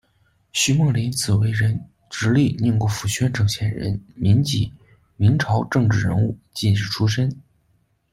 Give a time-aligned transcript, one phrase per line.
[0.51, 4.73] 徐梦麟，字惟仁，直隶宁国府宣城县人，民籍，
[5.15, 7.37] 明朝政治人物、进士出身。